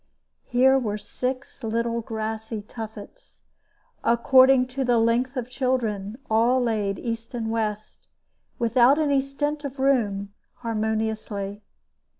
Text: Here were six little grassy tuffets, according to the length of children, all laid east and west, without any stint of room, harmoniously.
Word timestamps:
Here 0.47 0.79
were 0.79 0.97
six 0.97 1.63
little 1.63 2.01
grassy 2.01 2.63
tuffets, 2.63 3.43
according 4.03 4.65
to 4.69 4.83
the 4.83 4.97
length 4.97 5.37
of 5.37 5.47
children, 5.47 6.17
all 6.27 6.59
laid 6.59 6.97
east 6.97 7.35
and 7.35 7.51
west, 7.51 8.07
without 8.57 8.97
any 8.97 9.21
stint 9.21 9.63
of 9.63 9.77
room, 9.77 10.33
harmoniously. 10.55 11.61